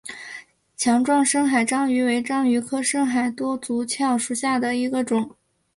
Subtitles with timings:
[0.75, 5.35] 强壮深海章鱼为章鱼科深海多足蛸属下的一个种。